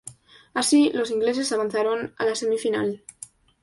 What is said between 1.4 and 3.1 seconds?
avanzaron a la semifinal.